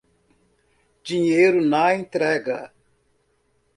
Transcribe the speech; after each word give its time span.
Dinheiro 1.05 1.61
na 1.63 1.93
entrega 1.93 2.73